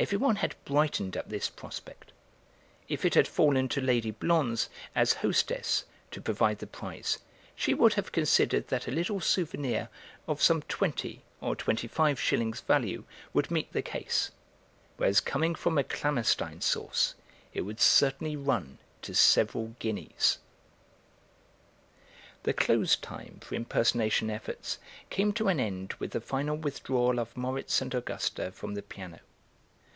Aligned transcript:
Every 0.00 0.16
one 0.16 0.36
had 0.36 0.54
brightened 0.64 1.16
at 1.16 1.28
this 1.28 1.48
prospect; 1.50 2.12
if 2.86 3.04
it 3.04 3.14
had 3.14 3.26
fallen 3.26 3.68
to 3.70 3.80
Lady 3.80 4.12
Blonze, 4.12 4.68
as 4.94 5.14
hostess, 5.24 5.86
to 6.12 6.20
provide 6.20 6.60
the 6.60 6.68
prize, 6.68 7.18
she 7.56 7.74
would 7.74 7.94
have 7.94 8.12
considered 8.12 8.68
that 8.68 8.86
a 8.86 8.92
little 8.92 9.20
souvenir 9.20 9.88
of 10.28 10.40
some 10.40 10.62
twenty 10.62 11.22
or 11.40 11.56
twenty 11.56 11.88
five 11.88 12.20
shillings' 12.20 12.60
value 12.60 13.02
would 13.34 13.50
meet 13.50 13.72
the 13.72 13.82
case, 13.82 14.30
whereas 14.98 15.18
coming 15.18 15.56
from 15.56 15.76
a 15.76 15.82
Klammerstein 15.82 16.60
source 16.60 17.16
it 17.52 17.62
would 17.62 17.80
certainly 17.80 18.36
run 18.36 18.78
to 19.02 19.16
several 19.16 19.74
guineas. 19.80 20.38
The 22.44 22.52
close 22.54 22.94
time 22.94 23.40
for 23.42 23.56
impersonation 23.56 24.30
efforts 24.30 24.78
came 25.10 25.32
to 25.32 25.48
an 25.48 25.58
end 25.58 25.94
with 25.94 26.12
the 26.12 26.20
final 26.20 26.56
withdrawal 26.56 27.18
of 27.18 27.36
Moritz 27.36 27.80
and 27.80 27.92
Augusta 27.92 28.52
from 28.52 28.74
the 28.74 28.82
piano. 28.82 29.18